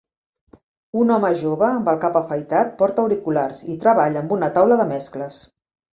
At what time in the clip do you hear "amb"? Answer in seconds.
1.67-1.91, 4.25-4.35